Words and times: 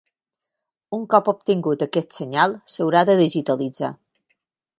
Un 0.97 1.03
cop 1.11 1.29
obtingut 1.33 1.85
aquest 1.87 2.17
senyal, 2.21 2.57
s'haurà 2.77 3.05
de 3.11 3.19
digitalitzar. 3.21 3.93